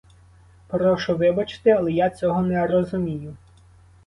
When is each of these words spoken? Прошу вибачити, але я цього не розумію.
Прошу 0.67 1.15
вибачити, 1.17 1.69
але 1.69 1.91
я 1.91 2.09
цього 2.09 2.41
не 2.41 2.67
розумію. 2.67 3.35